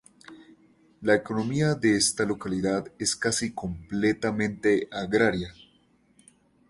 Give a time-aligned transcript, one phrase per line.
[1.03, 5.53] La economía de esta localidad es casi completamente agraria.